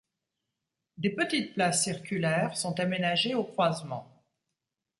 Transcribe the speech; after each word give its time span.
Des 0.97 1.11
petites 1.11 1.53
places 1.53 1.83
circulaires 1.83 2.57
sont 2.57 2.79
aménagées 2.79 3.35
aux 3.35 3.43
croisements. 3.43 4.09